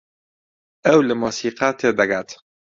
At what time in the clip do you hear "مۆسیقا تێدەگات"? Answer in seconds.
1.21-2.29